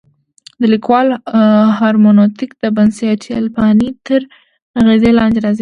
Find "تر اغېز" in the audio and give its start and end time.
4.07-5.03